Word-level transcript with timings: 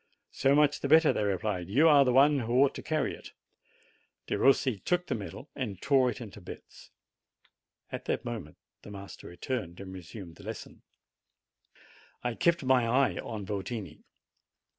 "So 0.31 0.55
much 0.55 0.79
the 0.79 0.87
better, 0.87 1.13
thev 1.13 1.27
replied; 1.27 1.67
"vou 1.67 1.87
are 1.87 2.03
ttie 2.03 2.07
w 2.07 2.09
M 2.09 2.15
one 2.15 2.39
\\ 2.39 2.45
ho 2.47 2.53
ought 2.63 2.73
to 2.73 2.81
carrv 2.81 3.11
it." 3.11 3.33
v* 4.27 4.35
^/ 4.35 4.39
Perossi 4.39 4.83
took 4.83 5.05
the 5.05 5.13
medal 5.13 5.51
and 5.55 5.79
tore 5.79 6.09
it 6.09 6.19
into 6.19 6.41
bits. 6.41 6.89
At 7.91 8.05
that 8.05 8.25
moment 8.25 8.57
the 8.81 8.89
master 8.89 9.27
returned, 9.27 9.79
and 9.79 9.93
resumed 9.93 10.37
the 10.37 10.43
lesson. 10.43 10.81
I 12.23 12.33
kept 12.33 12.63
my 12.63 12.87
eye 12.87 13.19
on 13.19 13.45
Yotini. 13.45 14.01